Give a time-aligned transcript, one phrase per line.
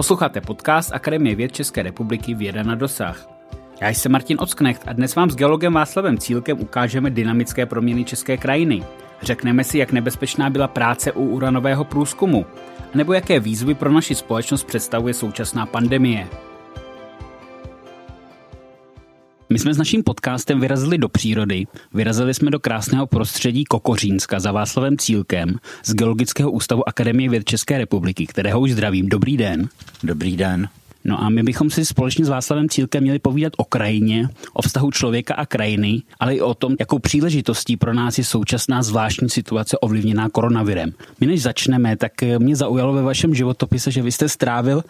[0.00, 3.28] Posloucháte podcast Akademie věd České republiky Věda na dosah.
[3.80, 8.36] Já jsem Martin Ocknecht a dnes vám s geologem Václavem Cílkem ukážeme dynamické proměny české
[8.36, 8.82] krajiny.
[9.22, 12.46] Řekneme si, jak nebezpečná byla práce u uranového průzkumu,
[12.94, 16.28] nebo jaké výzvy pro naši společnost představuje současná pandemie.
[19.52, 24.52] My jsme s naším podcastem vyrazili do přírody, vyrazili jsme do krásného prostředí Kokořínska za
[24.52, 29.08] Václavem Cílkem z Geologického ústavu Akademie věd České republiky, kterého už zdravím.
[29.08, 29.68] Dobrý den.
[30.02, 30.68] Dobrý den.
[31.04, 34.90] No a my bychom si společně s Václavem Cílkem měli povídat o krajině, o vztahu
[34.90, 39.78] člověka a krajiny, ale i o tom, jakou příležitostí pro nás je současná zvláštní situace
[39.78, 40.92] ovlivněná koronavirem.
[41.20, 44.84] My než začneme, tak mě zaujalo ve vašem životopise, že vy jste strávil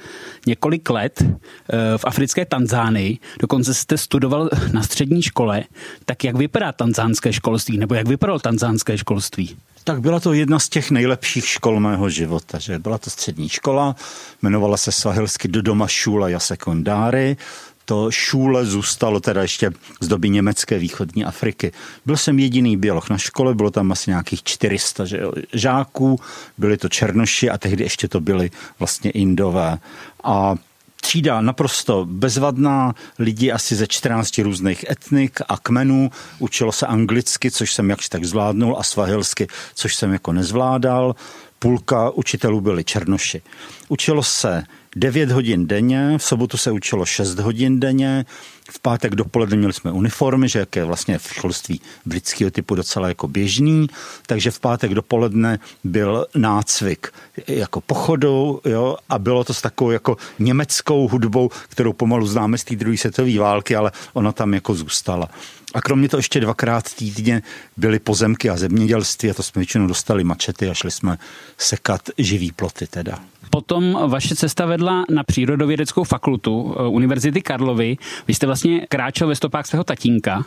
[0.47, 5.65] několik let eh, v africké Tanzánii, dokonce jste studoval na střední škole.
[6.05, 9.57] Tak jak vypadá tanzánské školství, nebo jak vypadalo tanzánské školství?
[9.85, 12.59] Tak byla to jedna z těch nejlepších škol mého života.
[12.59, 12.79] Že?
[12.79, 13.97] Byla to střední škola,
[14.43, 17.37] jmenovala se svahilsky Dodoma Šula ja Sekundáry.
[17.85, 21.73] To šůle zůstalo teda ještě z doby německé východní Afriky.
[22.07, 25.21] Byl jsem jediný běloch na škole, bylo tam asi nějakých 400 že
[25.53, 26.21] žáků,
[26.59, 29.79] byli to černoši a tehdy ještě to byli vlastně indové.
[30.25, 30.55] A
[31.01, 36.11] třída naprosto bezvadná, lidi asi ze 14 různých etnik a kmenů.
[36.39, 41.15] Učilo se anglicky, což jsem jakž tak zvládnul, a svahilsky, což jsem jako nezvládal.
[41.59, 43.43] Půlka učitelů byli černoši.
[43.89, 44.65] Učilo se
[44.97, 48.25] 9 hodin denně, v sobotu se učilo 6 hodin denně,
[48.71, 53.09] v pátek dopoledne měli jsme uniformy, že jak je vlastně v školství britského typu docela
[53.09, 53.87] jako běžný,
[54.27, 57.13] takže v pátek dopoledne byl nácvik
[57.47, 62.65] jako pochodou jo, a bylo to s takovou jako německou hudbou, kterou pomalu známe z
[62.65, 65.29] té druhé světové války, ale ona tam jako zůstala.
[65.75, 67.43] A kromě toho ještě dvakrát týdně
[67.77, 71.19] byly pozemky a zemědělství a to jsme většinou dostali mačety a šli jsme
[71.59, 73.19] sekat živý ploty teda.
[73.51, 77.97] Potom vaše cesta vedla na přírodovědeckou fakultu eh, Univerzity Karlovy.
[78.29, 80.45] Vy jste vlastně kráčel ve stopách svého tatínka.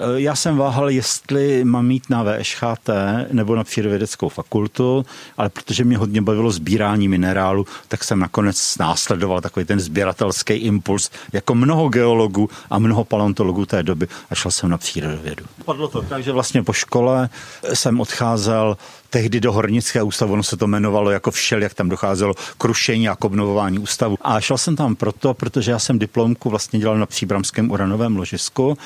[0.00, 2.90] Eh, já jsem váhal, jestli mám jít na VŠHT
[3.32, 5.06] nebo na přírodovědeckou fakultu,
[5.38, 11.10] ale protože mě hodně bavilo sbírání minerálu, tak jsem nakonec následoval takový ten sběratelský impuls,
[11.32, 15.44] jako mnoho geologů a mnoho paleontologů té doby a šel jsem na přírodovědu.
[15.64, 17.28] Padlo to tak, že vlastně po škole
[17.74, 18.76] jsem odcházel
[19.10, 23.08] tehdy do Hornického ústavu, ono se to jmenovalo jako všel, jak tam docházelo k rušení
[23.08, 24.16] a k obnovování ústavu.
[24.20, 28.78] A šel jsem tam proto, protože já jsem diplomku vlastně dělal na Příbramském uranovém ložisku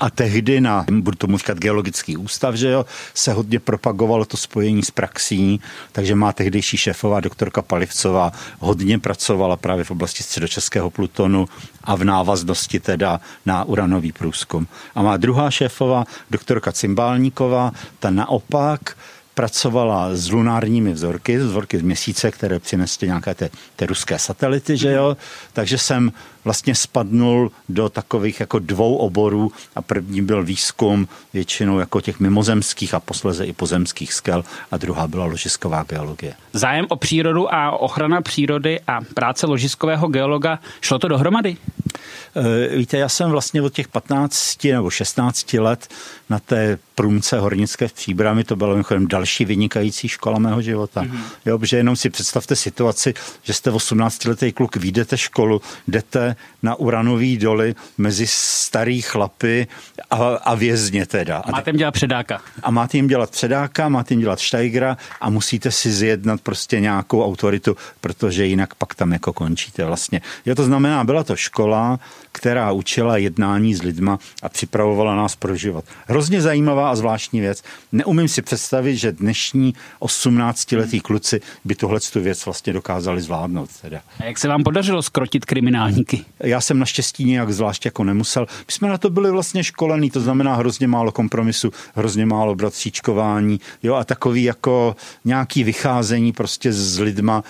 [0.00, 4.82] a tehdy na, budu tomu říkat geologický ústav, že jo, se hodně propagovalo to spojení
[4.82, 5.60] s praxí,
[5.92, 11.48] takže má tehdejší šéfová doktorka Palivcová hodně pracovala právě v oblasti středočeského plutonu
[11.84, 14.66] a v návaznosti teda na uranový průzkum.
[14.94, 18.96] A má druhá šéfová, doktorka Cymbálníková, ta naopak
[19.34, 24.92] pracovala s lunárními vzorky, vzorky z měsíce, které přinesly nějaké ty, ty ruské satelity, že
[24.92, 25.16] jo.
[25.52, 26.12] Takže jsem
[26.44, 32.94] vlastně spadnul do takových jako dvou oborů a první byl výzkum většinou jako těch mimozemských
[32.94, 36.34] a posleze i pozemských skel a druhá byla ložisková geologie.
[36.52, 41.56] Zájem o přírodu a ochrana přírody a práce ložiskového geologa, šlo to dohromady?
[42.36, 45.88] Eh, víte, já jsem vlastně od těch 15 nebo 16 let
[46.30, 51.02] na té průmce hornické v Příbrami, to byla mimochodem další vynikající škola mého života.
[51.02, 51.20] Mm-hmm.
[51.46, 57.36] Jo, protože jenom si představte situaci, že jste 18-letý kluk, vyjdete školu, jdete na uranový
[57.36, 59.66] doly mezi starý chlapy
[60.10, 61.38] a, a vězně teda.
[61.38, 62.40] A máte jim dělat předáka.
[62.62, 67.24] A máte jim dělat předáka, máte jim dělat Steigra a musíte si zjednat prostě nějakou
[67.24, 70.20] autoritu, protože jinak pak tam jako končíte vlastně.
[70.46, 71.98] Jo, to znamená, byla to škola,
[72.32, 75.84] která učila jednání s lidma a připravovala nás pro život.
[76.14, 77.62] Hrozně zajímavá a zvláštní věc.
[77.92, 83.70] Neumím si představit, že dnešní 18-letí kluci by tuhle tu věc vlastně dokázali zvládnout.
[83.82, 84.00] Teda.
[84.20, 86.24] A jak se vám podařilo skrotit kriminálníky?
[86.40, 88.46] Já jsem naštěstí nějak zvlášť jako nemusel.
[88.66, 93.60] My jsme na to byli vlastně školení, to znamená hrozně málo kompromisu, hrozně málo bratříčkování,
[93.82, 97.44] jo, a takový jako nějaký vycházení prostě s lidma,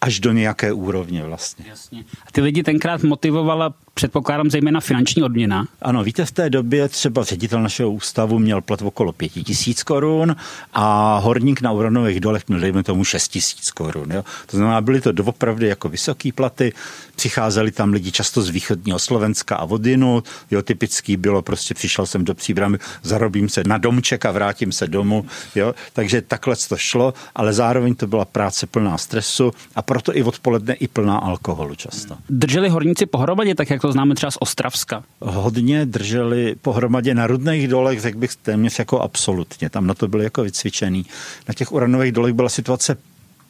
[0.00, 1.64] až do nějaké úrovně vlastně.
[1.68, 2.04] Jasně.
[2.26, 5.66] A ty lidi tenkrát motivovala předpokládám zejména finanční odměna.
[5.82, 10.36] Ano, víte, v té době třeba ředitel našeho ústavu měl plat okolo pěti tisíc korun
[10.72, 14.12] a horník na uranových dolech měl, dejme tomu, šest tisíc korun.
[14.12, 14.24] Jo.
[14.46, 16.72] To znamená, byly to doopravdy jako vysoké platy,
[17.16, 22.24] přicházeli tam lidi často z východního Slovenska a vodinu, jo, typický bylo prostě přišel jsem
[22.24, 27.14] do příbramy, zarobím se na domček a vrátím se domů, jo, takže takhle to šlo,
[27.34, 32.16] ale zároveň to byla práce plná stresu a proto i odpoledne i plná alkoholu často.
[32.30, 35.04] Drželi horníci pohromadě, tak jak to známe třeba z Ostravska?
[35.20, 39.70] Hodně drželi pohromadě na rudných dolech, řekl bych téměř jako absolutně.
[39.70, 41.06] Tam na to byli jako vycvičený.
[41.48, 42.96] Na těch uranových dolech byla situace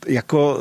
[0.06, 0.58] jako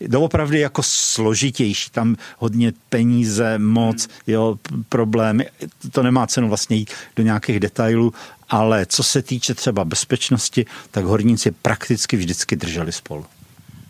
[0.00, 1.90] doopravdy jako složitější.
[1.90, 4.56] Tam hodně peníze, moc, jo,
[4.88, 5.46] problémy.
[5.92, 8.12] To nemá cenu vlastně jít do nějakých detailů,
[8.48, 13.26] ale co se týče třeba bezpečnosti, tak horníci prakticky vždycky drželi spolu.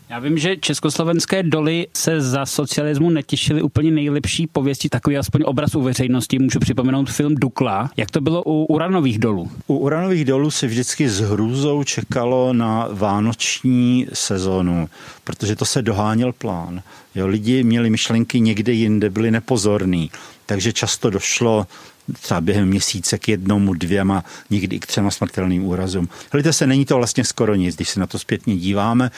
[0.09, 5.75] Já vím, že československé doly se za socialismu netěšily úplně nejlepší pověsti, takový aspoň obraz
[5.75, 6.39] u veřejnosti.
[6.39, 7.89] Můžu připomenout film Dukla.
[7.97, 9.51] Jak to bylo u uranových dolů?
[9.67, 14.89] U uranových dolů se vždycky s hrůzou čekalo na vánoční sezonu,
[15.23, 16.81] protože to se doháněl plán.
[17.15, 20.11] Jo, lidi měli myšlenky někde jinde, byli nepozorní,
[20.45, 21.67] takže často došlo
[22.21, 26.09] třeba během měsíce k jednomu, dvěma, někdy i k třema smrtelným úrazům.
[26.31, 29.11] Hlíte se, není to vlastně skoro nic, když se na to zpětně díváme,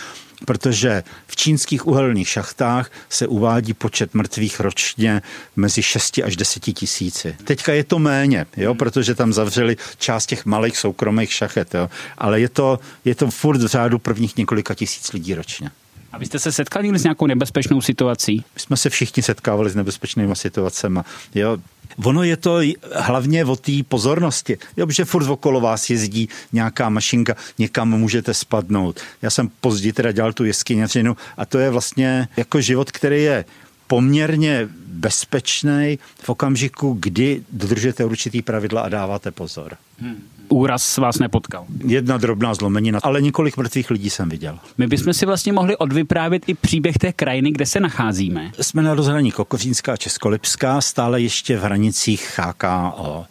[0.45, 5.21] protože v čínských uhelných šachtách se uvádí počet mrtvých ročně
[5.55, 7.35] mezi 6 až 10 tisíci.
[7.43, 12.39] Teďka je to méně, jo, protože tam zavřeli část těch malých soukromých šachet, jo, ale
[12.39, 15.71] je to, je to furt v řádu prvních několika tisíc lidí ročně.
[16.11, 18.43] A vy jste se setkali s nějakou nebezpečnou situací?
[18.55, 20.99] My jsme se všichni setkávali s nebezpečnými situacemi.
[21.35, 21.57] Jo,
[22.03, 22.59] Ono je to
[22.95, 24.57] hlavně o té pozornosti.
[24.77, 28.99] Jo, že furt okolo vás jezdí nějaká mašinka, někam můžete spadnout.
[29.21, 33.45] Já jsem později teda dělal tu jeskyněřinu a to je vlastně jako život, který je
[33.87, 39.77] poměrně bezpečný v okamžiku, kdy dodržujete určitý pravidla a dáváte pozor.
[39.99, 41.65] Hmm úraz vás nepotkal.
[41.85, 44.59] Jedna drobná zlomenina, ale několik mrtvých lidí jsem viděl.
[44.77, 48.51] My bychom si vlastně mohli odvyprávět i příběh té krajiny, kde se nacházíme.
[48.61, 53.25] Jsme na rozhraní Kokořínská a Českolipská, stále ještě v hranicích HKO.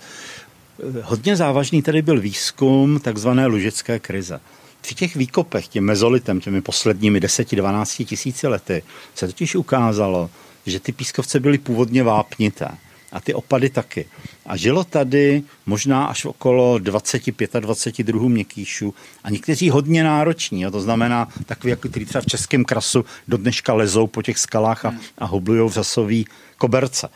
[1.02, 4.40] Hodně závažný tady byl výzkum takzvané lužické krize.
[4.80, 8.82] Při těch výkopech, tím mezolitem, těmi posledními 10-12 tisíci lety,
[9.14, 10.30] se totiž ukázalo,
[10.66, 12.68] že ty pískovce byly původně vápnité
[13.12, 14.06] a ty opady taky.
[14.46, 18.94] A žilo tady možná až okolo 20-25 druhů měkýšů
[19.24, 23.36] a někteří hodně nároční, jo, to znamená takový, jako který třeba v českém krasu do
[23.36, 26.26] dneška lezou po těch skalách a, a hoblují v řasový
[26.58, 27.08] koberce.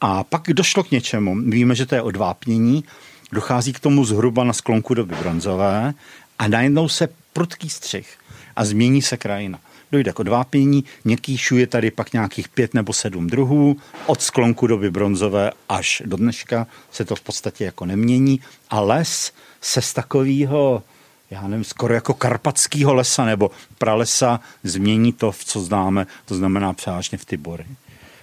[0.00, 2.84] A pak došlo k něčemu, víme, že to je odvápnění,
[3.32, 5.94] dochází k tomu zhruba na sklonku doby bronzové
[6.38, 8.18] a najednou se prudký střih
[8.56, 9.58] a změní se krajina
[9.96, 10.84] dojde k odvápění.
[11.04, 13.76] Měkkýšů je tady pak nějakých pět nebo sedm druhů.
[14.06, 18.40] Od sklonku doby bronzové až do dneška se to v podstatě jako nemění.
[18.70, 20.82] A les se z takového
[21.30, 26.72] já nevím, skoro jako karpatského lesa nebo pralesa změní to, v co známe, to znamená
[26.72, 27.66] převážně v ty bory.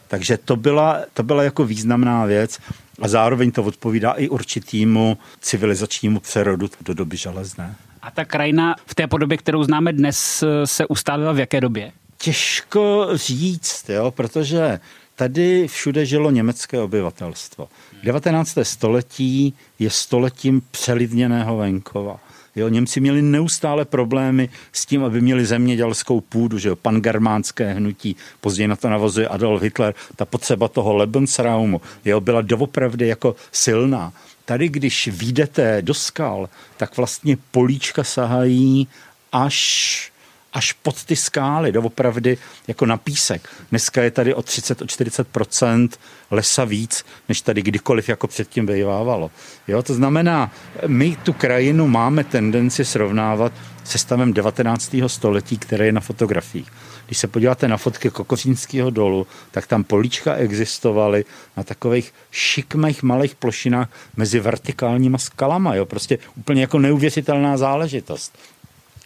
[0.07, 2.59] Takže to byla, to byla jako významná věc
[3.01, 7.75] a zároveň to odpovídá i určitýmu civilizačnímu přerodu do doby železné.
[8.03, 11.91] A ta krajina v té podobě, kterou známe dnes, se ustálila v jaké době?
[12.17, 14.79] Těžko říct, jo, protože
[15.15, 17.67] tady všude žilo německé obyvatelstvo.
[18.03, 18.57] 19.
[18.63, 22.19] století je stoletím přelidněného venkova.
[22.55, 28.15] Jo, Němci měli neustále problémy s tím, aby měli zemědělskou půdu, že jo, pangermánské hnutí,
[28.41, 34.13] později na to navazuje Adolf Hitler, ta potřeba toho Lebensraumu, jo, byla doopravdy jako silná.
[34.45, 38.87] Tady, když výjdete do skal, tak vlastně políčka sahají
[39.31, 40.12] až
[40.53, 43.49] až pod ty skály, doopravdy jako na písek.
[43.69, 45.89] Dneska je tady o 30, o 40%
[46.31, 49.31] lesa víc, než tady kdykoliv jako předtím vyjvávalo.
[49.67, 50.51] Jo, to znamená,
[50.87, 53.53] my tu krajinu máme tendenci srovnávat
[53.83, 54.95] se stavem 19.
[55.07, 56.71] století, které je na fotografiích.
[57.05, 61.25] Když se podíváte na fotky Kokořínského dolu, tak tam políčka existovaly
[61.57, 65.75] na takových šikmých malých plošinách mezi vertikálníma skalama.
[65.75, 65.85] Jo?
[65.85, 68.37] Prostě úplně jako neuvěřitelná záležitost.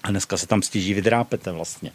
[0.04, 1.92] A dneska se tam stěží vydrápete vlastně.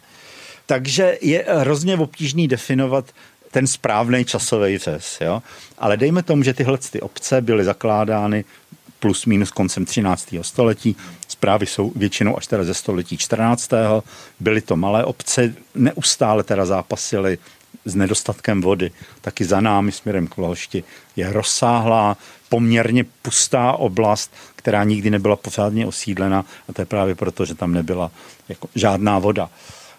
[0.65, 3.05] Takže je hrozně obtížný definovat
[3.51, 5.17] ten správný časový řez.
[5.21, 5.41] Jo?
[5.77, 8.45] Ale dejme tomu, že tyhle ty obce byly zakládány
[8.99, 10.35] plus minus koncem 13.
[10.41, 10.95] století.
[11.27, 13.71] Zprávy jsou většinou až teda ze století 14.
[14.39, 17.37] Byly to malé obce, neustále teda zápasily
[17.85, 18.91] s nedostatkem vody.
[19.21, 20.83] Taky za námi směrem k Vlahošti
[21.15, 22.17] je rozsáhlá,
[22.49, 27.71] poměrně pustá oblast, která nikdy nebyla pořádně osídlena a to je právě proto, že tam
[27.73, 28.11] nebyla
[28.49, 29.49] jako žádná voda.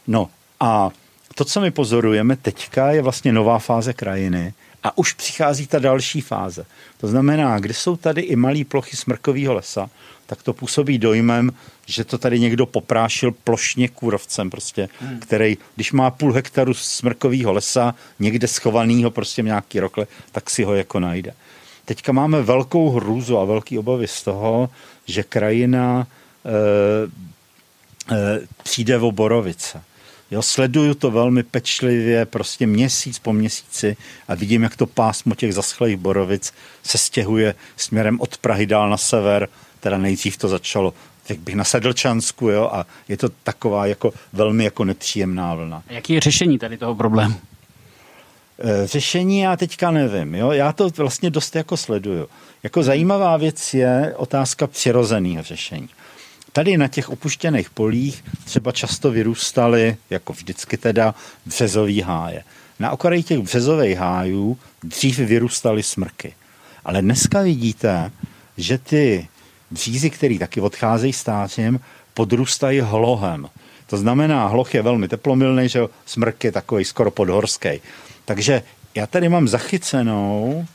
[0.07, 0.29] No
[0.61, 0.91] a
[1.35, 4.55] to, co my pozorujeme teďka, je vlastně nová fáze krajiny,
[4.85, 6.67] a už přichází ta další fáze.
[7.01, 9.91] To znamená, kde jsou tady i malé plochy smrkového lesa,
[10.27, 11.53] tak to působí dojmem,
[11.87, 15.21] že to tady někdo poprášil plošně kůrovcem, prostě, hmm.
[15.21, 20.75] který, když má půl hektaru smrkového lesa, někde schovaného prostě nějaký rokle, tak si ho
[20.75, 21.35] jako najde.
[21.85, 24.71] Teďka máme velkou hrůzu a velký obavy z toho,
[25.07, 26.07] že krajina
[26.45, 26.51] e,
[28.17, 29.83] e, přijde o borovice.
[30.35, 33.97] Jo, sleduju to velmi pečlivě, prostě měsíc po měsíci
[34.29, 38.97] a vidím, jak to pásmo těch zaschlých borovic se stěhuje směrem od Prahy dál na
[38.97, 39.49] sever,
[39.81, 40.95] teda nejdřív to začalo
[41.27, 45.83] řekl bych na Sedlčansku, jo, a je to taková jako velmi jako nepříjemná vlna.
[45.89, 47.35] A jaký je řešení tady toho problému?
[48.59, 52.29] E, řešení já teďka nevím, jo, já to vlastně dost jako sleduju.
[52.63, 55.89] Jako zajímavá věc je otázka přirozeného řešení.
[56.55, 61.15] Tady na těch opuštěných polích třeba často vyrůstaly, jako vždycky teda,
[61.47, 62.45] březový háje.
[62.79, 66.35] Na okraji těch březových hájů dřív vyrůstaly smrky.
[66.85, 68.11] Ale dneska vidíte,
[68.57, 69.29] že ty
[69.71, 71.81] břízy, které taky odcházejí stářím,
[72.15, 73.49] podrůstají hlohem.
[73.87, 77.81] To znamená, hloch je velmi teplomilný, že smrk je takový skoro podhorský.
[78.25, 78.63] Takže
[78.95, 80.67] já tady mám zachycenou,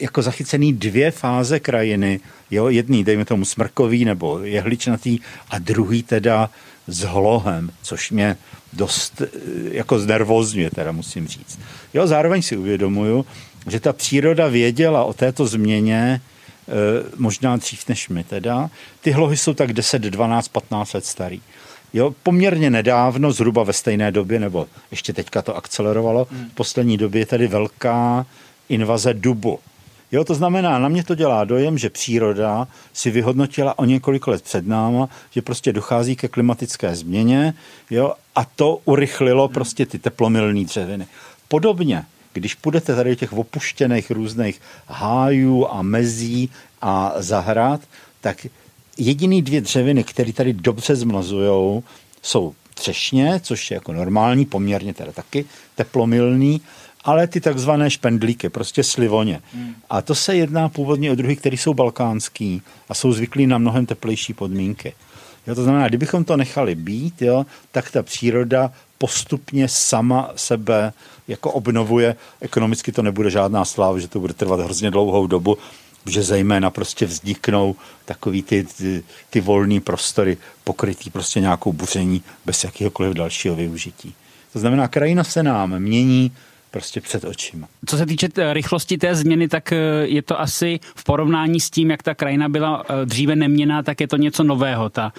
[0.00, 2.20] jako zachycený dvě fáze krajiny.
[2.50, 5.18] Jo, jedný, dejme tomu smrkový nebo jehličnatý
[5.50, 6.50] a druhý teda
[6.86, 8.36] s hlohem, což mě
[8.72, 9.22] dost
[9.70, 11.58] jako znervozňuje, teda musím říct.
[11.94, 13.26] Jo, zároveň si uvědomuju,
[13.66, 16.20] že ta příroda věděla o této změně
[16.68, 18.70] Eh, možná dřív než my teda.
[19.00, 21.40] Ty hlohy jsou tak 10, 12, 15 let starý.
[21.92, 27.20] Jo, poměrně nedávno, zhruba ve stejné době, nebo ještě teďka to akcelerovalo, v poslední době
[27.20, 28.26] je tady velká
[28.68, 29.58] invaze dubu.
[30.12, 34.42] Jo, to znamená, na mě to dělá dojem, že příroda si vyhodnotila o několik let
[34.42, 37.54] před náma, že prostě dochází ke klimatické změně
[37.90, 41.06] jo, a to urychlilo prostě ty teplomilné dřeviny.
[41.48, 46.50] Podobně když půjdete tady těch opuštěných různých hájů a mezí
[46.82, 47.80] a zahrad,
[48.20, 48.46] tak
[48.98, 51.82] jediný dvě dřeviny, které tady dobře zmlazují,
[52.22, 55.44] jsou třešně, což je jako normální, poměrně teda taky
[55.74, 56.60] teplomilný,
[57.08, 59.40] ale ty takzvané špendlíky, prostě slivoně.
[59.54, 59.74] Hmm.
[59.90, 63.86] A to se jedná původně o druhy, které jsou balkánský a jsou zvyklí na mnohem
[63.86, 64.92] teplejší podmínky.
[65.46, 70.92] Jo, to znamená, kdybychom to nechali být, jo, tak ta příroda postupně sama sebe
[71.28, 72.16] jako obnovuje.
[72.40, 75.58] Ekonomicky to nebude žádná sláva, že to bude trvat hrozně dlouhou dobu,
[76.06, 82.64] že zejména prostě vzniknou takový ty, ty, ty volné prostory pokrytý prostě nějakou buření bez
[82.64, 84.14] jakéhokoliv dalšího využití.
[84.52, 86.32] To znamená, krajina se nám mění,
[86.70, 87.68] prostě před očima.
[87.86, 91.90] Co se týče rychlosti té změny, tak eh, je to asi v porovnání s tím,
[91.90, 95.12] jak ta krajina byla eh, dříve neměná, tak je to něco nového, ta,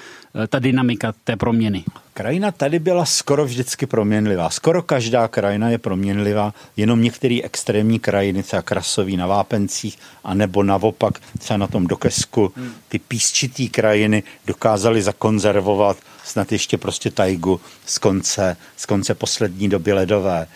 [0.44, 1.84] eh, ta dynamika té proměny.
[2.13, 4.50] Krajina tady byla skoro vždycky proměnlivá.
[4.50, 11.20] Skoro každá krajina je proměnlivá, jenom některé extrémní krajiny, třeba krasový na Vápencích, anebo naopak
[11.39, 12.53] třeba na tom Dokesku,
[12.89, 15.98] ty písčitý krajiny dokázaly zakonzervovat
[16.29, 20.48] snad ještě prostě tajgu z konce, z konce poslední doby ledové.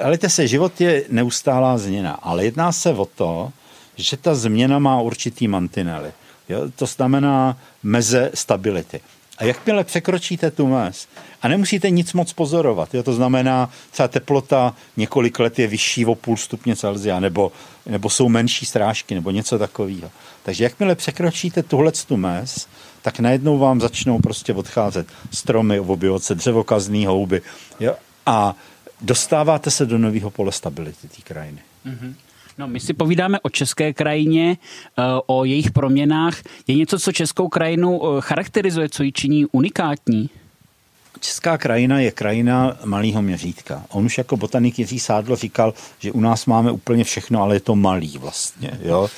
[0.00, 3.52] Helejte se, život je neustálá změna, ale jedná se o to,
[3.96, 6.12] že ta změna má určitý mantinely.
[6.48, 6.62] Jo?
[6.76, 9.00] To znamená meze stability.
[9.38, 11.08] A jakmile překročíte tu mez
[11.42, 13.02] a nemusíte nic moc pozorovat, jo?
[13.02, 17.52] to znamená třeba teplota několik let je vyšší o půl stupně Celsia, nebo,
[17.86, 20.10] nebo jsou menší strážky, nebo něco takového.
[20.42, 22.68] Takže jakmile překročíte tuhle tu mez,
[23.02, 27.42] tak najednou vám začnou prostě odcházet stromy, obyvoce, dřevokazný houby.
[27.80, 27.94] Jo?
[28.26, 28.54] A
[29.00, 31.58] dostáváte se do nového pole stability té krajiny.
[31.86, 32.14] Mm-hmm.
[32.58, 34.56] No, my si povídáme o české krajině,
[34.98, 36.42] eh, o jejich proměnách.
[36.66, 40.30] Je něco, co českou krajinu eh, charakterizuje, co ji činí unikátní?
[41.26, 43.84] Česká krajina je krajina malého měřítka.
[43.88, 47.60] On už jako botanik Jiří Sádlo říkal, že u nás máme úplně všechno, ale je
[47.60, 48.78] to malý vlastně.
[48.82, 49.08] Jo?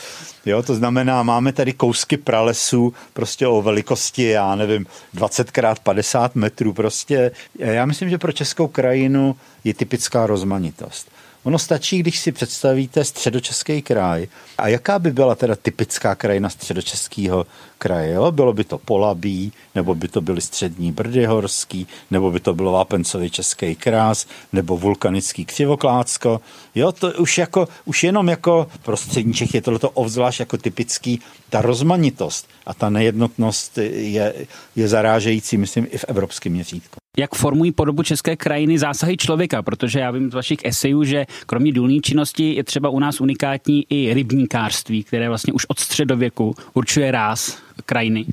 [0.46, 6.34] Jo, to znamená, máme tady kousky pralesů prostě o velikosti, já nevím, 20 x 50
[6.34, 7.30] metrů prostě.
[7.58, 11.10] Já myslím, že pro českou krajinu je typická rozmanitost.
[11.48, 14.28] Ono stačí, když si představíte středočeský kraj.
[14.58, 17.46] A jaká by byla teda typická krajina středočeského
[17.78, 18.12] kraje?
[18.12, 18.32] Jo?
[18.32, 22.72] Bylo by to Polabí, nebo by to byly střední Brdy horský, nebo by to bylo
[22.72, 26.40] Vápencový český krás, nebo vulkanický křivoklácko.
[26.74, 31.20] Jo, to už, jako, už jenom jako pro střední Čech je tohleto ovzvlášť jako typický.
[31.50, 34.34] Ta rozmanitost a ta nejednotnost je,
[34.76, 40.00] je zarážející, myslím, i v evropském měřítku jak formují podobu české krajiny zásahy člověka, protože
[40.00, 44.14] já vím z vašich esejů, že kromě důlní činnosti je třeba u nás unikátní i
[44.14, 48.26] rybníkářství, které vlastně už od středověku určuje ráz krajiny.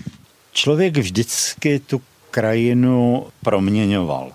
[0.54, 2.01] Člověk vždycky tu
[2.32, 4.32] krajinu proměňoval.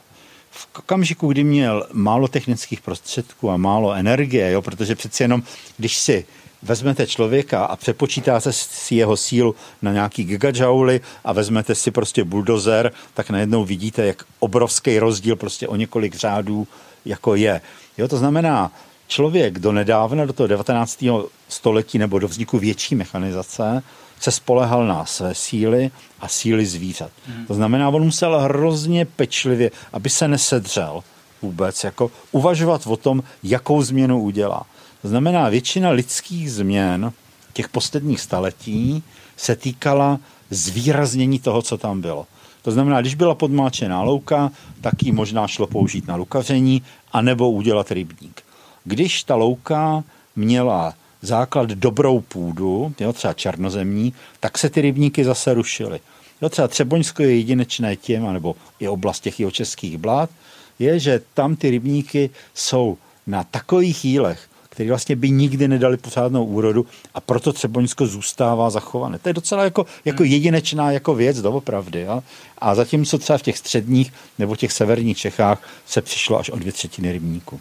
[0.51, 5.43] V okamžiku, kdy měl málo technických prostředků a málo energie, jo, protože přeci jenom,
[5.77, 6.25] když si
[6.63, 12.93] vezmete člověka a přepočítáte si jeho sílu na nějaký gigajouly a vezmete si prostě buldozer,
[13.15, 16.67] tak najednou vidíte, jak obrovský rozdíl prostě o několik řádů
[17.05, 17.61] jako je.
[17.99, 18.73] Jo, to znamená,
[19.07, 21.05] člověk do nedávna, do toho 19.
[21.49, 23.83] století nebo do vzniku větší mechanizace,
[24.21, 25.91] se spolehal na své síly
[26.21, 27.11] a síly zvířat.
[27.27, 27.47] Hmm.
[27.47, 31.03] To znamená, on musel hrozně pečlivě, aby se nesedřel
[31.43, 34.67] vůbec, jako uvažovat o tom, jakou změnu udělá.
[35.03, 37.13] To znamená, většina lidských změn
[37.53, 39.03] těch posledních staletí
[39.37, 42.27] se týkala zvýraznění toho, co tam bylo.
[42.63, 47.91] To znamená, když byla podmáčená louka, tak ji možná šlo použít na lukaření, anebo udělat
[47.91, 48.43] rybník.
[48.85, 50.05] Když ta louka
[50.37, 56.01] měla základ dobrou půdu, jo, třeba černozemní, tak se ty rybníky zase rušily.
[56.43, 60.31] Jo, třeba Třeboňsko je jedinečné tím, nebo i oblast těch jeho českých blát,
[60.79, 66.45] je, že tam ty rybníky jsou na takových jílech, které vlastně by nikdy nedali pořádnou
[66.45, 69.19] úrodu a proto Třeboňsko zůstává zachované.
[69.19, 70.33] To je docela jako, jako hmm.
[70.33, 72.01] jedinečná jako věc, doopravdy.
[72.01, 72.23] Ja?
[72.59, 76.73] A zatímco třeba v těch středních nebo těch severních Čechách se přišlo až o dvě
[76.73, 77.61] třetiny rybníku.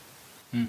[0.54, 0.68] Hmm.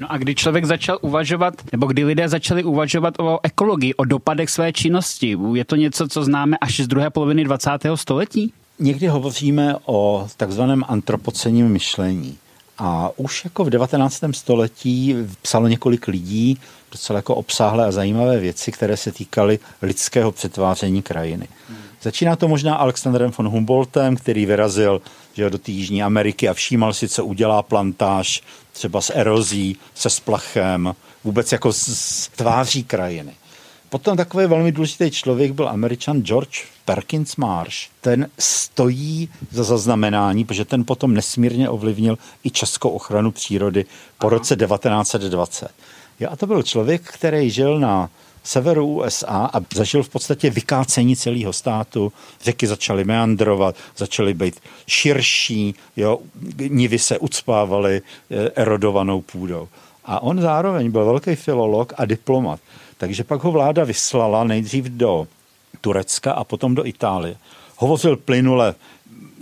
[0.00, 4.50] No a kdy člověk začal uvažovat, nebo kdy lidé začali uvažovat o ekologii, o dopadech
[4.50, 7.70] své činnosti, je to něco, co známe až z druhé poloviny 20.
[7.94, 8.52] století?
[8.78, 12.38] Někdy hovoříme o takzvaném antropocenním myšlení.
[12.78, 14.20] A už jako v 19.
[14.32, 16.60] století psalo několik lidí
[16.92, 21.48] docela jako obsáhlé a zajímavé věci, které se týkaly lidského přetváření krajiny.
[21.68, 21.78] Hmm.
[22.02, 25.02] Začíná to možná Alexandrem von Humboldtem, který vyrazil
[25.34, 30.10] že do té Jižní Ameriky a všímal si, co udělá plantáž třeba s erozí, se
[30.10, 33.34] splachem, vůbec jako s tváří krajiny.
[33.94, 37.76] Potom takový velmi důležitý člověk byl američan George Perkins Marsh.
[38.00, 43.84] Ten stojí za zaznamenání, protože ten potom nesmírně ovlivnil i českou ochranu přírody
[44.18, 44.30] po Aha.
[44.30, 45.68] roce 1920.
[46.20, 48.10] Jo, a to byl člověk, který žil na
[48.44, 52.12] severu USA a zažil v podstatě vykácení celého státu.
[52.42, 56.18] Řeky začaly meandrovat, začaly být širší, jo,
[56.68, 59.68] nivy se ucpávaly eh, erodovanou půdou.
[60.04, 62.60] A on zároveň byl velký filolog a diplomat.
[62.98, 65.26] Takže pak ho vláda vyslala nejdřív do
[65.80, 67.36] Turecka a potom do Itálie.
[67.76, 68.74] Hovořil plynule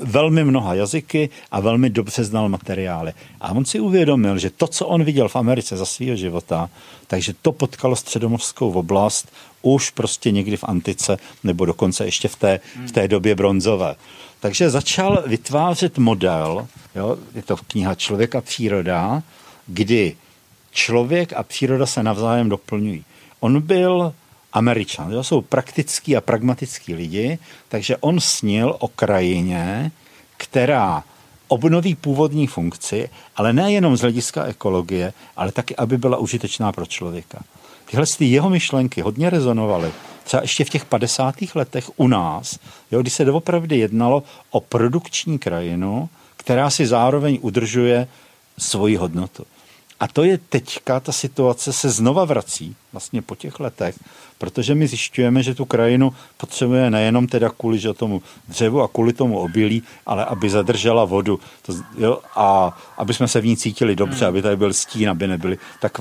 [0.02, 3.12] velmi mnoha jazyky a velmi dobře znal materiály.
[3.40, 6.71] A on si uvědomil, že to, co on viděl v Americe za svého života,
[7.06, 9.32] takže to potkalo středomořskou oblast
[9.62, 13.94] už prostě někdy v antice nebo dokonce ještě v té, v té době bronzové.
[14.40, 19.23] Takže začal vytvářet model, jo, je to kniha Člověk a příroda,
[19.66, 20.16] kdy
[20.71, 23.04] člověk a příroda se navzájem doplňují.
[23.43, 24.13] On byl
[24.52, 25.11] Američan.
[25.11, 29.91] To jsou praktický a pragmatický lidi, takže on snil o krajině,
[30.37, 31.05] která
[31.49, 37.43] obnoví původní funkci, ale nejenom z hlediska ekologie, ale taky, aby byla užitečná pro člověka.
[37.91, 39.93] Tyhle ty jeho myšlenky hodně rezonovaly.
[40.25, 41.35] Třeba ještě v těch 50.
[41.55, 42.59] letech u nás,
[42.91, 48.09] jo, kdy se doopravdy jednalo o produkční krajinu, která si zároveň udržuje
[48.59, 49.45] svoji hodnotu.
[50.02, 53.95] A to je teďka, ta situace se znova vrací, vlastně po těch letech,
[54.38, 59.12] protože my zjišťujeme, že tu krajinu potřebuje nejenom teda kvůli že tomu dřevu a kvůli
[59.12, 63.97] tomu obilí, ale aby zadržela vodu to, jo, a aby jsme se v ní cítili
[63.97, 66.00] dobře, aby tady byl stín, aby nebyly tak,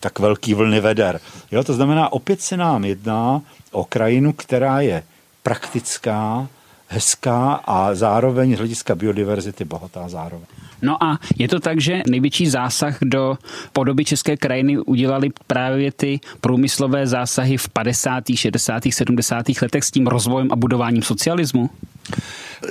[0.00, 1.20] tak velký vlny veder.
[1.50, 5.02] Jo, to znamená, opět se nám jedná o krajinu, která je
[5.42, 6.48] praktická,
[6.88, 10.46] hezká a zároveň z hlediska biodiverzity bohatá zároveň.
[10.82, 13.38] No a je to tak, že největší zásah do
[13.72, 19.46] podoby české krajiny udělali právě ty průmyslové zásahy v 50., 60., 70.
[19.62, 21.70] letech s tím rozvojem a budováním socialismu?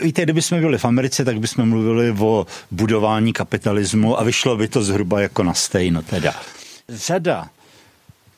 [0.02, 4.84] Víte, kdybychom byli v Americe, tak bychom mluvili o budování kapitalismu a vyšlo by to
[4.84, 6.34] zhruba jako na stejno teda.
[6.90, 7.50] Řada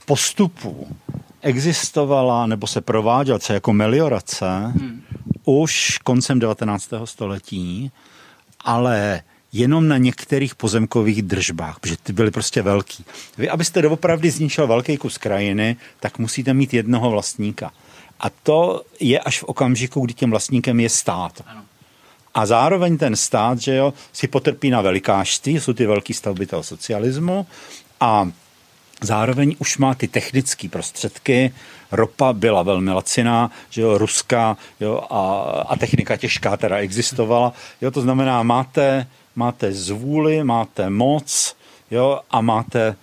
[0.06, 0.88] postupů
[1.41, 5.01] existovala nebo se prováděla třeba jako meliorace hmm.
[5.45, 6.89] už koncem 19.
[7.06, 7.91] století,
[8.60, 9.21] ale
[9.53, 13.05] jenom na některých pozemkových držbách, protože ty byly prostě velký.
[13.38, 17.71] Vy, abyste doopravdy zničil velký kus krajiny, tak musíte mít jednoho vlastníka.
[18.19, 21.41] A to je až v okamžiku, kdy tím vlastníkem je stát.
[22.33, 26.63] A zároveň ten stát, že jo, si potrpí na velikářství, jsou ty velké stavby toho
[26.63, 27.47] socialismu
[27.99, 28.31] a
[29.01, 31.53] zároveň už má ty technické prostředky,
[31.91, 37.53] ropa byla velmi laciná, že jo, ruská jo, a, a technika těžká teda existovala.
[37.81, 39.07] Jo, to znamená, máte
[39.38, 41.56] máte zvůli, máte moc,
[41.91, 42.95] jo, a máte,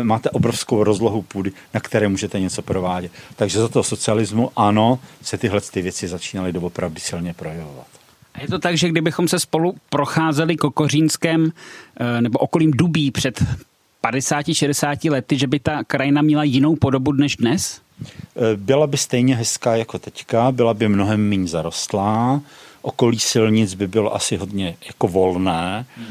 [0.00, 3.12] e, máte obrovskou rozlohu půdy, na které můžete něco provádět.
[3.36, 7.86] Takže za toho socialismu, ano, se tyhle ty věci začínaly doopravdy silně projevovat.
[8.34, 11.52] A je to tak, že kdybychom se spolu procházeli Kokořínském
[11.96, 13.42] e, nebo okolím Dubí před
[14.04, 17.80] 50-60 lety, že by ta krajina měla jinou podobu než dnes?
[18.52, 22.40] E, byla by stejně hezká jako teďka, byla by mnohem méně zarostlá,
[22.86, 26.06] okolí silnic by bylo asi hodně jako volné, hmm.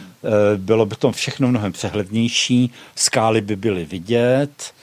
[0.58, 4.74] bylo by to všechno mnohem přehlednější, skály by byly vidět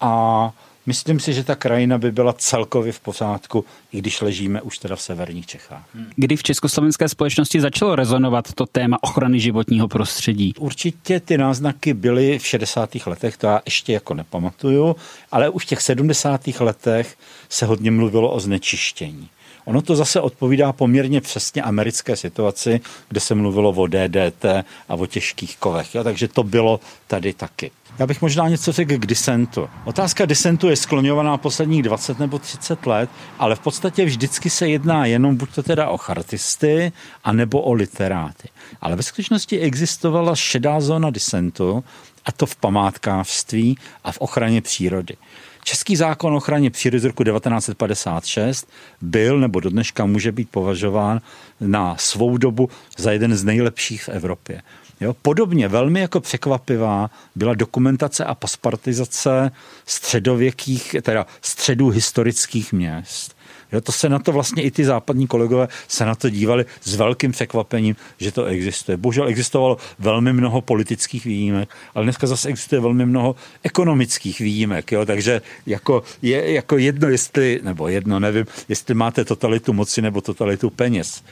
[0.00, 0.52] a
[0.86, 4.96] Myslím si, že ta krajina by byla celkově v pořádku, i když ležíme už teda
[4.96, 5.84] v severních Čechách.
[6.16, 10.54] Kdy v československé společnosti začalo rezonovat to téma ochrany životního prostředí?
[10.58, 12.90] Určitě ty náznaky byly v 60.
[13.06, 14.96] letech, to já ještě jako nepamatuju,
[15.32, 16.46] ale už v těch 70.
[16.60, 17.16] letech
[17.48, 19.28] se hodně mluvilo o znečištění.
[19.70, 24.44] Ono to zase odpovídá poměrně přesně americké situaci, kde se mluvilo o DDT
[24.88, 25.94] a o těžkých kovech.
[25.94, 26.04] Jo?
[26.04, 27.70] Takže to bylo tady taky.
[27.98, 29.68] Já bych možná něco řekl k disentu.
[29.84, 35.06] Otázka disentu je skloňovaná posledních 20 nebo 30 let, ale v podstatě vždycky se jedná
[35.06, 36.92] jenom buď to teda o chartisty,
[37.24, 38.48] anebo o literáty.
[38.80, 41.84] Ale ve skutečnosti existovala šedá zóna disentu,
[42.24, 45.16] a to v památkářství a v ochraně přírody.
[45.64, 48.68] Český zákon o ochraně přírody z roku 1956
[49.00, 51.20] byl nebo do dneška může být považován
[51.60, 54.62] na svou dobu za jeden z nejlepších v Evropě.
[55.00, 59.50] Jo, podobně velmi jako překvapivá byla dokumentace a paspartizace
[59.86, 63.39] středověkých, teda středů historických měst.
[63.72, 66.94] Jo, to se na to vlastně i ty západní kolegové se na to dívali s
[66.96, 68.96] velkým překvapením, že to existuje.
[68.96, 74.92] Bohužel existovalo velmi mnoho politických výjimek, ale dneska zase existuje velmi mnoho ekonomických výjimek.
[74.92, 80.20] Jo, takže jako, je jako jedno, jestli, nebo jedno, nevím, jestli máte totalitu moci nebo
[80.20, 81.22] totalitu peněz.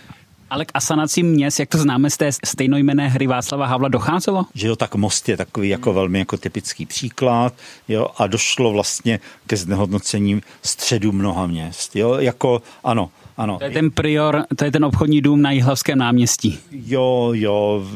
[0.50, 4.46] Ale k asanacím měst, jak to známe z té stejnojmené hry Václava Havla, docházelo?
[4.54, 7.54] Že jo, tak most je takový jako velmi jako typický příklad
[7.88, 11.96] jo, a došlo vlastně ke znehodnocení středu mnoha měst.
[11.96, 13.58] Jo, jako ano, ano.
[13.58, 16.58] To je ten prior, to je ten obchodní dům na Jihlavském náměstí.
[16.70, 17.86] Jo, jo,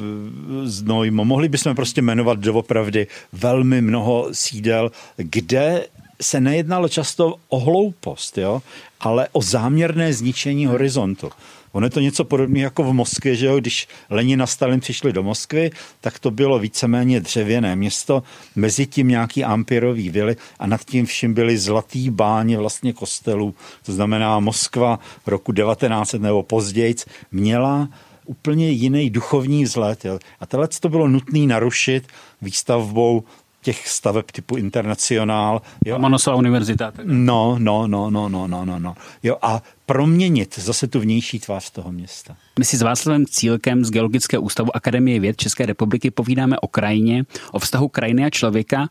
[0.65, 1.25] znojmo.
[1.25, 5.87] Mohli bychom prostě jmenovat doopravdy velmi mnoho sídel, kde
[6.21, 8.63] se nejednalo často o hloupost, jo,
[9.01, 11.31] ale o záměrné zničení horizontu.
[11.73, 13.61] Ono je to něco podobného jako v Moskvě, že jo?
[13.61, 18.23] když Lenin a Stalin přišli do Moskvy, tak to bylo víceméně dřevěné město,
[18.57, 23.55] mezi tím nějaký ampirový vily a nad tím vším byly zlatý báně vlastně kostelů.
[23.87, 26.95] To znamená Moskva v roku 1900 nebo později
[27.33, 27.89] měla
[28.27, 30.05] úplně jiný duchovní vzhled.
[30.05, 30.19] Jo.
[30.41, 32.07] A tohle to bylo nutné narušit
[32.43, 33.25] výstavbou
[33.63, 35.63] těch staveb typu Internacionál.
[35.85, 35.99] Jo.
[35.99, 36.93] Monosová univerzita.
[37.05, 38.95] No, no, no, no, no, no, no, no.
[39.23, 42.37] Jo, a proměnit zase tu vnější tvář toho města.
[42.59, 47.25] My si s Václavem Cílkem z Geologického ústavu Akademie věd České republiky povídáme o krajině,
[47.53, 48.89] o vztahu krajiny a člověka.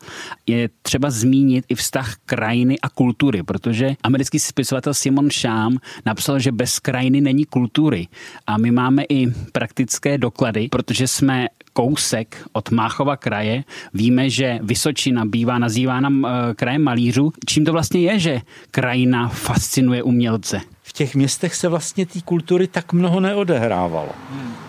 [0.48, 6.52] Je třeba zmínit i vztah krajiny a kultury, protože americký spisovatel Simon Sham napsal, že
[6.52, 8.08] bez krajiny není kultury.
[8.48, 13.64] A my máme i praktické doklady, protože jsme kousek od Máchova kraje.
[13.94, 17.32] Víme, že Vysočina bývá nazývána eh, krajem malířů.
[17.46, 20.62] Čím to vlastně je, že krajina fascinuje umělce?
[20.92, 24.10] V těch městech se vlastně té kultury tak mnoho neodehrávalo.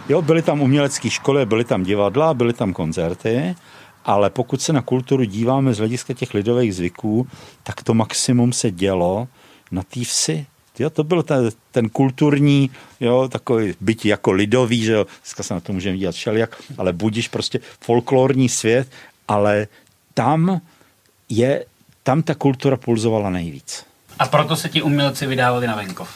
[0.09, 3.55] Jo, byly tam umělecké školy, byly tam divadla, byly tam koncerty,
[4.05, 7.27] ale pokud se na kulturu díváme z hlediska těch lidových zvyků,
[7.63, 9.29] tak to maximum se dělo
[9.71, 10.47] na té vsi.
[10.79, 15.55] Jo, to byl ten, ten kulturní, jo, takový byť jako lidový, že jo, dneska se
[15.55, 18.89] na to můžeme dívat všelijak, ale budíš prostě folklorní svět,
[19.29, 19.67] ale
[20.15, 20.61] tam
[21.29, 21.65] je,
[22.03, 23.92] tam ta kultura pulzovala nejvíc.
[24.23, 26.09] A proto se ti umělci vydávali na venkov.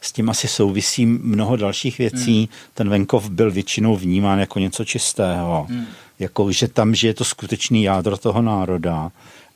[0.00, 2.38] S tím asi souvisí mnoho dalších věcí.
[2.38, 2.48] Hmm.
[2.74, 5.66] Ten venkov byl většinou vnímán jako něco čistého.
[5.70, 5.86] Hmm.
[6.18, 9.10] Jako, že tam žije to skutečný jádro toho národa.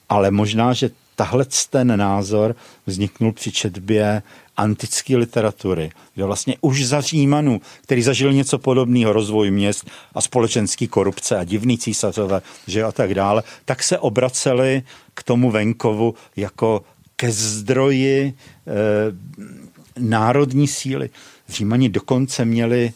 [0.09, 2.57] Ale možná, že tahle ten názor
[2.87, 4.23] vzniknul při četbě
[4.57, 10.89] antické literatury, kde vlastně už za Římanů, který zažil něco podobného, rozvoj měst a společenský
[10.89, 14.83] korupce a divný císařové, že a tak dále, tak se obraceli
[15.15, 16.85] k tomu venkovu jako
[17.17, 18.35] ke zdroji e,
[19.99, 21.11] národní síly.
[21.49, 22.93] Římani dokonce měli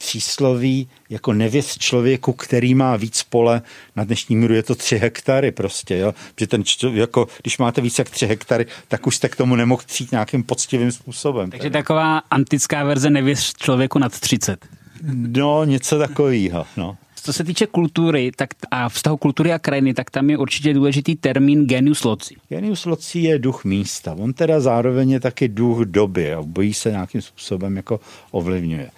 [0.00, 3.62] přísloví jako nevěst člověku, který má víc pole,
[3.96, 6.14] na dnešní míru je to tři hektary prostě, jo?
[6.38, 9.82] že ten jako, když máte víc jak tři hektary, tak už jste k tomu nemohl
[9.86, 11.50] přijít nějakým poctivým způsobem.
[11.50, 14.66] Takže taková antická verze nevěst člověku nad 30.
[15.12, 16.66] No, něco takového.
[16.76, 16.96] No.
[17.22, 21.16] Co se týče kultury tak a vztahu kultury a krajiny, tak tam je určitě důležitý
[21.16, 22.34] termín genius loci.
[22.48, 24.14] Genius loci je duch místa.
[24.18, 28.90] On teda zároveň je taky duch doby a bojí se nějakým způsobem jako ovlivňuje.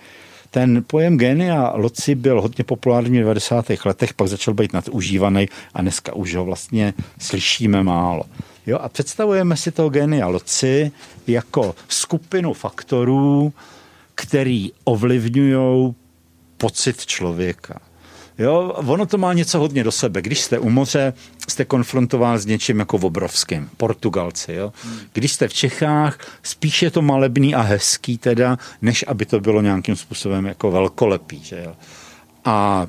[0.51, 3.67] Ten pojem genia loci byl hodně populární v 90.
[3.85, 8.25] letech, pak začal být nadužívaný a dneska už ho vlastně slyšíme málo.
[8.67, 10.93] Jo, a představujeme si toho genia loci
[11.27, 13.53] jako skupinu faktorů,
[14.15, 15.95] který ovlivňují
[16.57, 17.81] pocit člověka.
[18.39, 20.23] Jo, ono to má něco hodně do sebe.
[20.23, 21.13] Když jste u moře,
[21.49, 23.71] jste konfrontován s něčím jako obrovským.
[23.77, 24.73] Portugalci, jo.
[25.13, 29.63] Když jste v Čechách, spíš je to malebný a hezký teda, než aby to bylo
[29.63, 31.73] nějakým způsobem jako velkolepý, že jo.
[32.45, 32.87] A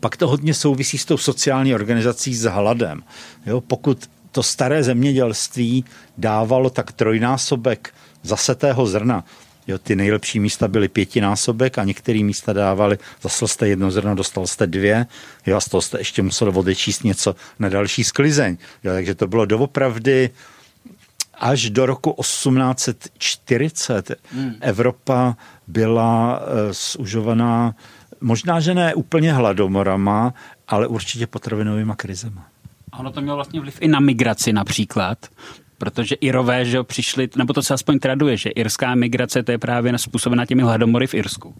[0.00, 3.02] pak to hodně souvisí s tou sociální organizací s hladem.
[3.46, 5.84] Jo, pokud to staré zemědělství
[6.18, 9.24] dávalo tak trojnásobek zasetého zrna.
[9.70, 14.46] Jo, ty nejlepší místa byly pětinásobek a některé místa dávali, zasl jste jedno zrno, dostal
[14.46, 15.06] jste dvě,
[15.46, 18.56] jo, a z toho jste ještě musel odečíst něco na další sklizeň.
[18.84, 20.30] Jo, takže to bylo doopravdy
[21.34, 24.54] až do roku 1840 hmm.
[24.60, 27.74] Evropa byla uh, zužovaná
[28.20, 30.34] možná, že ne úplně hladomorama,
[30.68, 32.46] ale určitě potravinovými krizema.
[32.98, 35.18] Ono to mělo vlastně vliv i na migraci například,
[35.80, 39.98] protože Irové, že přišli, nebo to se aspoň traduje, že irská migrace to je právě
[39.98, 41.54] způsobená těmi hladomory v Irsku.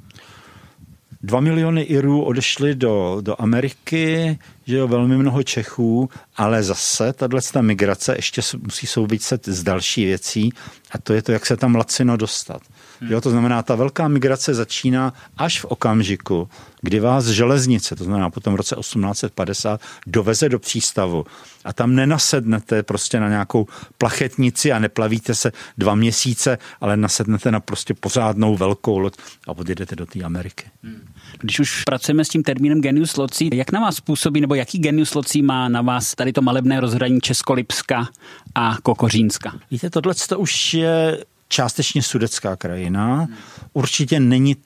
[1.22, 7.40] Dva miliony Irů odešli do, do Ameriky, že jo, velmi mnoho Čechů, ale zase tahle
[7.60, 10.52] migrace ještě musí souviset s další věcí
[10.90, 12.62] a to je to, jak se tam lacino dostat.
[13.00, 16.48] Jo, to znamená, ta velká migrace začíná až v okamžiku,
[16.82, 21.24] kdy vás železnice, to znamená potom v roce 1850, doveze do přístavu
[21.64, 23.66] a tam nenasednete prostě na nějakou
[23.98, 29.16] plachetnici a neplavíte se dva měsíce, ale nasednete na prostě pořádnou velkou loď
[29.48, 30.64] a odjedete do té Ameriky.
[30.82, 31.00] Hmm.
[31.40, 35.14] Když už pracujeme s tím termínem genius loci, jak na vás působí, nebo jaký genius
[35.14, 38.08] loci má na vás tady to malebné rozhraní Českolipska
[38.54, 39.52] a Kokořínska?
[39.70, 43.28] Víte, tohle to už je částečně sudecká krajina,
[43.72, 44.56] určitě není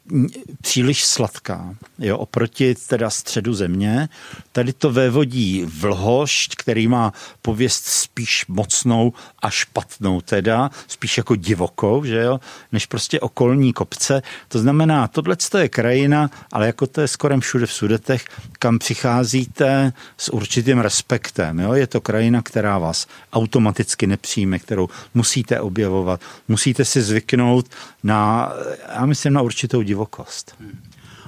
[0.61, 4.09] příliš sladká, jo, oproti teda středu země.
[4.53, 12.05] Tady to vévodí vlhošť, který má pověst spíš mocnou a špatnou teda, spíš jako divokou,
[12.05, 12.40] že jo,
[12.73, 14.23] než prostě okolní kopce.
[14.49, 18.25] To znamená, tohle je krajina, ale jako to je skoro všude v Sudetech,
[18.59, 21.61] kam přicházíte s určitým respektem.
[21.61, 21.73] Jo?
[21.73, 27.66] Je to krajina, která vás automaticky nepřijme, kterou musíte objevovat, musíte musíte si zvyknout
[28.02, 28.52] na,
[28.94, 30.54] já myslím, na určitou divokost.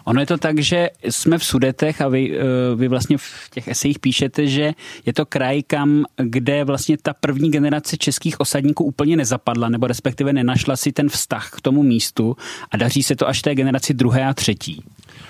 [0.04, 3.68] Ono je to tak, že jsme v Sudetech a vy, eh, vy vlastně v těch
[3.68, 4.72] esejích píšete, že
[5.06, 10.32] je to kraj, kam, kde vlastně ta první generace českých osadníků úplně nezapadla, nebo respektive
[10.32, 12.37] nenašla si ten vztah k tomu místu
[12.70, 14.82] a daří se to až té generaci druhé a třetí.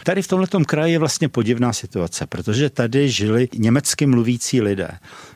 [0.05, 4.89] Tady v tomto kraji je vlastně podivná situace, protože tady žili německy mluvící lidé.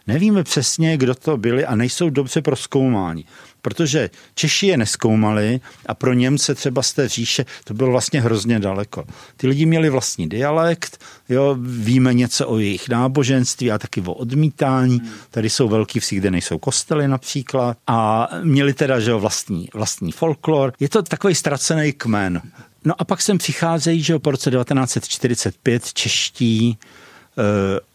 [0.06, 3.24] Nevíme přesně, kdo to byli a nejsou dobře proskoumáni
[3.62, 8.60] protože Češi je neskoumali a pro Němce třeba z té říše to bylo vlastně hrozně
[8.60, 9.04] daleko.
[9.36, 15.00] Ty lidi měli vlastní dialekt, jo, víme něco o jejich náboženství a taky o odmítání.
[15.30, 20.12] Tady jsou velký vsi, kde nejsou kostely například a měli teda že jo, vlastní, vlastní
[20.12, 20.72] folklor.
[20.80, 22.42] Je to takový ztracený kmen.
[22.84, 26.76] No a pak sem přicházejí, že jo, po roce 1945 čeští e,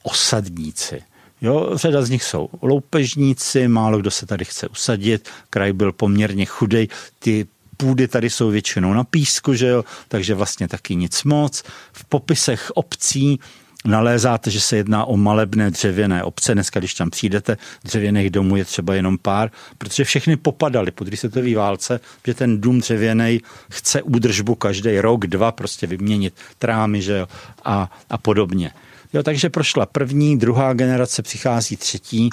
[0.04, 1.02] osadníci.
[1.46, 6.46] Jo, řada z nich jsou loupežníci, málo kdo se tady chce usadit, kraj byl poměrně
[6.46, 6.88] chudej,
[7.20, 11.64] ty půdy tady jsou většinou na písku, že jo, takže vlastně taky nic moc.
[11.94, 13.40] V popisech obcí
[13.86, 16.54] nalézáte, že se jedná o malebné dřevěné obce.
[16.54, 21.56] Dneska, když tam přijdete, dřevěných domů je třeba jenom pár, protože všechny popadaly po druhé
[21.56, 27.28] válce, že ten dům dřevěný chce údržbu každý rok, dva, prostě vyměnit trámy, že jo,
[27.66, 28.72] a, a podobně.
[29.16, 32.30] Jo, takže prošla první, druhá generace, přichází třetí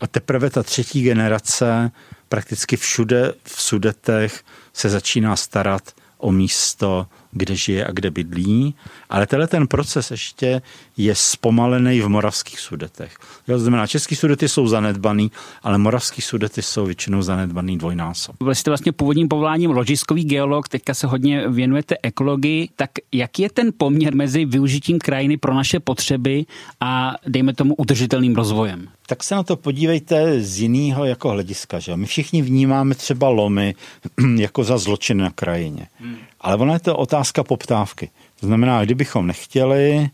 [0.00, 1.90] a teprve ta třetí generace
[2.28, 5.82] prakticky všude v Sudetech se začíná starat
[6.18, 8.74] o místo kde žije a kde bydlí,
[9.10, 10.62] ale tenhle ten proces ještě
[10.96, 13.16] je zpomalený v moravských sudetech.
[13.48, 15.30] Jo, to znamená, český sudety jsou zanedbaný,
[15.62, 18.36] ale moravský sudety jsou většinou zanedbaný dvojnásob.
[18.48, 23.50] Vy jste vlastně původním povoláním ložiskový geolog, teďka se hodně věnujete ekologii, tak jaký je
[23.50, 26.44] ten poměr mezi využitím krajiny pro naše potřeby
[26.80, 28.88] a dejme tomu udržitelným rozvojem?
[29.06, 31.78] tak se na to podívejte z jiného jako hlediska.
[31.78, 31.96] Že?
[31.96, 33.74] My všichni vnímáme třeba lomy
[34.36, 35.86] jako za zločin na krajině.
[36.00, 36.16] Hmm.
[36.44, 38.10] Ale ona je to otázka poptávky.
[38.40, 40.10] To znamená, kdybychom nechtěli,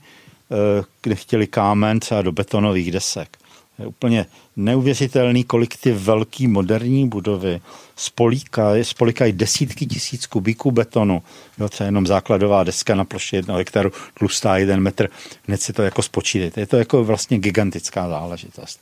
[0.50, 3.36] eh, nechtěli kámen třeba do betonových desek,
[3.80, 7.60] je úplně neuvěřitelný, kolik ty velké moderní budovy
[7.96, 11.22] spolíkají, spolíkají desítky tisíc kubíků betonu.
[11.58, 15.08] Jo, třeba jenom základová deska na ploše jednoho hektaru tlustá jeden metr.
[15.46, 16.60] Hned si to jako spočítejte.
[16.60, 18.80] Je to jako vlastně gigantická záležitost.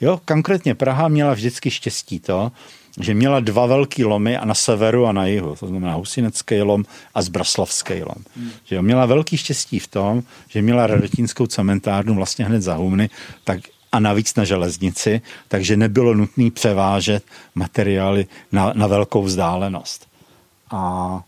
[0.00, 2.52] Jo, konkrétně Praha měla vždycky štěstí to,
[3.00, 6.84] že měla dva velký lomy a na severu a na jihu, to znamená Husinecký lom
[7.14, 8.24] a Zbraslavský lom.
[8.36, 8.50] Hmm.
[8.64, 13.10] Že měla velký štěstí v tom, že měla radotínskou cementárnu vlastně hned za Humny,
[13.44, 13.60] tak
[13.94, 20.06] a navíc na železnici, takže nebylo nutné převážet materiály na, na velkou vzdálenost.
[20.70, 21.20] A,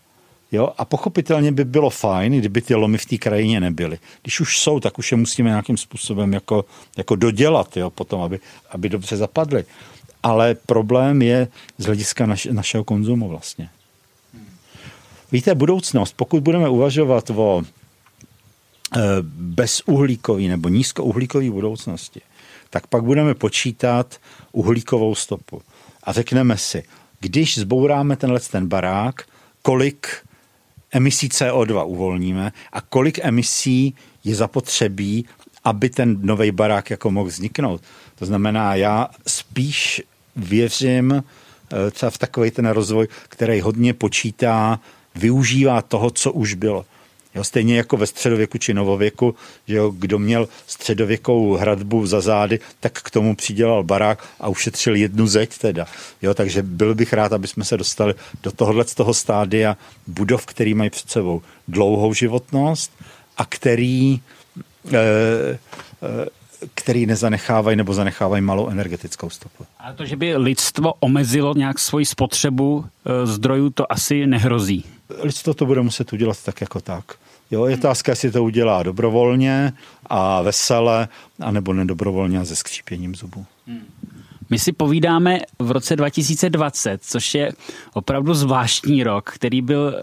[0.53, 3.99] jo, a pochopitelně by bylo fajn, kdyby ty lomy v té krajině nebyly.
[4.23, 6.65] Když už jsou, tak už je musíme nějakým způsobem jako,
[6.97, 9.65] jako dodělat, jo, potom, aby, aby dobře zapadly.
[10.27, 13.69] Ale problém je z hlediska naš, našeho konzumu vlastně.
[15.33, 19.01] Víte, budoucnost, pokud budeme uvažovat o e,
[19.39, 22.21] bezuhlíkový nebo nízkouhlíkový budoucnosti,
[22.71, 24.17] tak pak budeme počítat
[24.53, 25.63] uhlíkovou stopu.
[26.03, 26.83] A řekneme si,
[27.21, 29.23] když zbouráme tenhle ten barák,
[29.63, 30.09] kolik
[30.91, 35.27] emisí CO2 uvolníme a kolik emisí je zapotřebí,
[35.65, 37.83] aby ten nový barák jako mohl vzniknout.
[38.19, 40.03] To znamená, já spíš
[40.37, 41.13] věřím
[42.03, 44.81] eh, v takový ten rozvoj, který hodně počítá,
[45.15, 46.85] využívá toho, co už bylo.
[47.37, 49.35] Jo, stejně jako ve středověku či novověku,
[49.69, 54.97] že jo, kdo měl středověkou hradbu za zády, tak k tomu přidělal barák a ušetřil
[54.97, 55.87] jednu zeď teda.
[56.23, 60.47] Jo, takže byl bych rád, aby jsme se dostali do tohohle z toho stádia budov,
[60.47, 62.93] který mají před sebou dlouhou životnost
[63.37, 64.21] a který e,
[66.75, 69.65] který nezanechávají nebo zanechávají malou energetickou stopu.
[69.79, 74.85] Ale to, že by lidstvo omezilo nějak svoji spotřebu e, zdrojů, to asi nehrozí.
[75.23, 77.05] Lidstvo to bude muset udělat tak jako tak.
[77.51, 79.73] Jo, je otázka, jestli to udělá dobrovolně
[80.07, 81.09] a vesele,
[81.41, 83.47] anebo nedobrovolně a se skřípěním zubů.
[84.51, 87.53] My si povídáme v roce 2020, což je
[87.93, 90.03] opravdu zvláštní rok, který byl eh,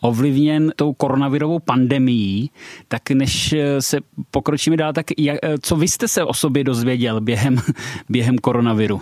[0.00, 2.50] ovlivněn tou koronavirovou pandemií,
[2.88, 3.98] tak než eh, se
[4.30, 7.60] pokročíme dál, tak jak, eh, co vy jste se o sobě dozvěděl během,
[8.08, 9.00] během koronaviru?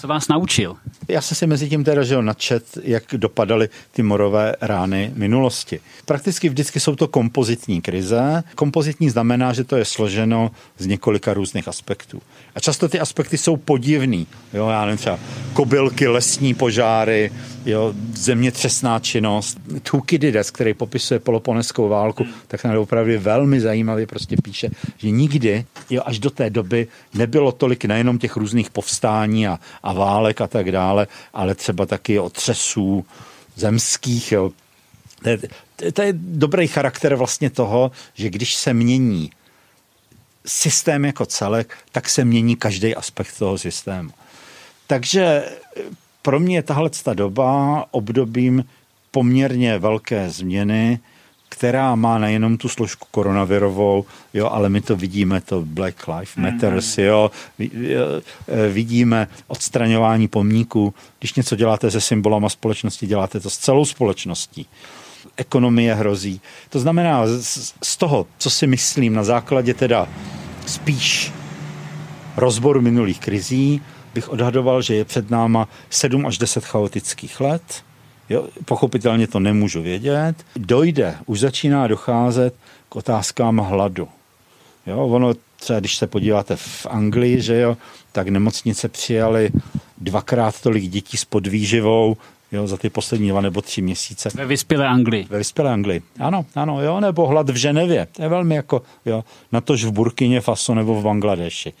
[0.00, 0.76] Co vás naučil?
[1.08, 5.80] Já jsem si mezi tím teda žil nadčet, jak dopadaly ty morové rány minulosti.
[6.06, 8.42] Prakticky vždycky jsou to kompozitní krize.
[8.54, 12.22] Kompozitní znamená, že to je složeno z několika různých aspektů.
[12.54, 14.26] A často ty aspekty jsou podivný.
[14.52, 15.18] Jo, já nevím, třeba
[15.52, 17.32] kobylky, lesní požáry,
[17.66, 19.58] jo, zemětřesná činnost.
[19.82, 26.02] Thukydides, který popisuje poloponeskou válku, tak tam opravdu velmi zajímavě prostě píše, že nikdy, jo,
[26.04, 30.72] až do té doby nebylo tolik nejenom těch různých povstání a, a válek a tak
[30.72, 33.06] dále, ale třeba taky otřesů
[33.56, 34.50] zemských, jo.
[35.22, 35.38] To je,
[35.92, 39.30] to je dobrý charakter vlastně toho, že když se mění
[40.46, 44.10] systém jako celek, tak se mění každý aspekt toho systému.
[44.86, 45.44] Takže
[46.22, 48.64] pro mě je tahle ta doba obdobím
[49.10, 50.98] poměrně velké změny,
[51.60, 56.96] která má nejenom tu složku koronavirovou, jo, ale my to vidíme, to Black Lives Matters,
[56.96, 57.02] mm-hmm.
[57.02, 60.94] jo, e, vidíme odstraňování pomníků.
[61.18, 64.66] Když něco děláte se symbolama společnosti, děláte to s celou společností.
[65.36, 66.40] Ekonomie hrozí.
[66.70, 67.22] To znamená,
[67.82, 70.08] z toho, co si myslím na základě teda
[70.66, 71.32] spíš
[72.36, 73.82] rozboru minulých krizí,
[74.14, 77.89] bych odhadoval, že je před náma 7 až 10 chaotických let.
[78.30, 80.34] Jo, pochopitelně to nemůžu vědět.
[80.56, 82.54] Dojde, už začíná docházet
[82.88, 84.08] k otázkám hladu.
[84.86, 87.76] Jo, ono třeba, když se podíváte v Anglii, že jo,
[88.12, 89.50] tak nemocnice přijali
[89.98, 92.16] dvakrát tolik dětí s podvýživou,
[92.52, 94.30] jo, za ty poslední dva nebo tři měsíce.
[94.34, 95.26] Ve vyspělé Anglii.
[95.30, 98.06] Ve vyspělé Anglii, ano, ano, jo, nebo hlad v Ženevě.
[98.12, 101.72] To je velmi jako, jo, natož v Burkině Faso nebo v Bangladeši.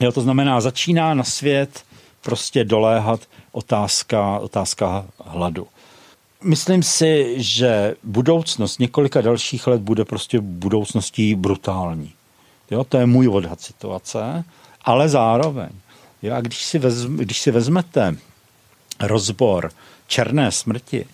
[0.00, 1.84] Jo, to znamená, začíná na svět
[2.24, 3.20] prostě doléhat
[3.52, 5.66] otázka, otázka hladu.
[6.42, 12.12] Myslím si, že budoucnost několika dalších let bude prostě budoucností brutální.
[12.70, 14.44] Jo, to je můj odhad situace,
[14.84, 15.68] ale zároveň.
[16.22, 18.16] Jo, a když si, vezm, když si vezmete
[19.00, 19.70] rozbor
[20.06, 21.06] černé smrti,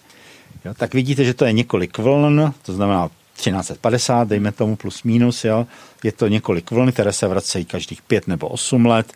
[0.64, 5.44] jo, tak vidíte, že to je několik vln, to znamená 1350, dejme tomu plus minus,
[5.44, 5.66] jo.
[6.04, 9.12] je to několik vln, které se vracejí každých pět nebo osm let.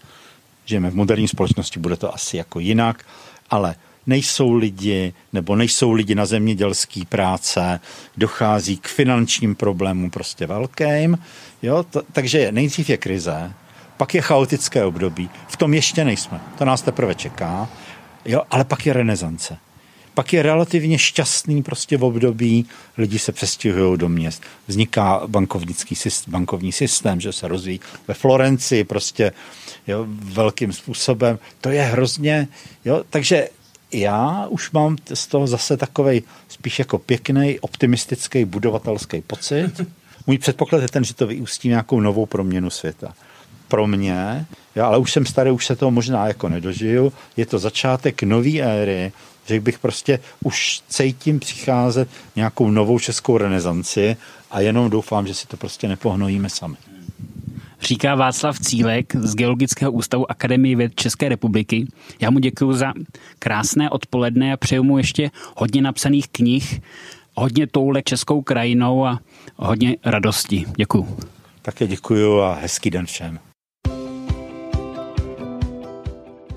[0.64, 3.06] Žijeme v moderní společnosti, bude to asi jako jinak,
[3.50, 3.74] ale
[4.06, 7.80] nejsou lidi, nebo nejsou lidi na zemědělské práce,
[8.16, 11.18] dochází k finančním problémům prostě velkým.
[11.62, 11.82] Jo?
[11.90, 13.52] To, takže nejdřív je krize,
[13.96, 17.68] pak je chaotické období, v tom ještě nejsme, to nás teprve čeká,
[18.24, 18.42] jo?
[18.50, 19.56] ale pak je renesance.
[20.14, 22.66] Pak je relativně šťastný prostě v období,
[22.98, 24.42] lidi se přestěhují do měst.
[24.66, 29.32] Vzniká bankovnický systém, bankovní systém, že se rozvíjí ve Florencii prostě
[29.86, 31.38] jo, velkým způsobem.
[31.60, 32.48] To je hrozně,
[32.84, 33.48] jo, takže
[33.92, 39.72] já už mám z toho zase takový spíš jako pěkný, optimistický, budovatelský pocit.
[40.26, 43.14] Můj předpoklad je ten, že to vyústí nějakou novou proměnu světa.
[43.68, 47.58] Pro mě, já, ale už jsem starý, už se toho možná jako nedožiju, je to
[47.58, 49.12] začátek nové éry,
[49.46, 54.16] že bych prostě už cítím přicházet nějakou novou českou renesanci
[54.50, 56.76] a jenom doufám, že si to prostě nepohnojíme sami.
[57.84, 61.86] Říká Václav Cílek z Geologického ústavu Akademie věd České republiky.
[62.20, 62.92] Já mu děkuji za
[63.38, 66.80] krásné odpoledne a přeju mu ještě hodně napsaných knih,
[67.34, 69.18] hodně toule českou krajinou a
[69.56, 70.64] hodně radosti.
[70.76, 71.16] Děkuji.
[71.62, 73.38] Také děkuji a hezký den všem.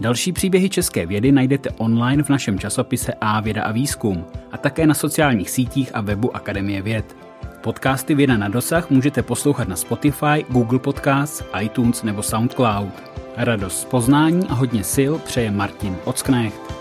[0.02, 4.88] Další příběhy české vědy najdete online v našem časopise A věda a výzkum a také
[4.88, 7.27] na sociálních sítích a webu Akademie věd.
[7.62, 12.94] Podcasty Věda na dosah můžete poslouchat na Spotify, Google Podcasts, iTunes nebo SoundCloud.
[13.38, 16.77] Radost z poznání a hodně sil přeje Martin Ocknecht.